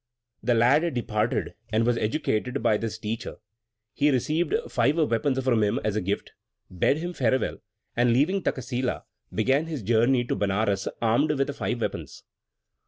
The 0.41 0.55
lad 0.55 0.95
departed, 0.95 1.53
and 1.69 1.85
was 1.85 1.95
educated 1.95 2.63
by 2.63 2.77
this 2.77 2.97
teacher; 2.97 3.35
he 3.93 4.09
received 4.09 4.51
the 4.53 4.67
Five 4.67 4.97
Weapons 4.97 5.43
from 5.43 5.61
him 5.63 5.79
as 5.83 5.95
a 5.95 6.01
gift, 6.01 6.31
bade 6.75 6.97
him 6.97 7.13
farewell, 7.13 7.59
and 7.95 8.11
leaving 8.11 8.41
Takkasila, 8.41 9.03
he 9.29 9.35
began 9.35 9.67
his 9.67 9.83
journey 9.83 10.25
to 10.25 10.35
Benares, 10.35 10.87
armed 11.03 11.33
with 11.33 11.45
the 11.45 11.53
Five 11.53 11.81
Weapons. 11.81 12.23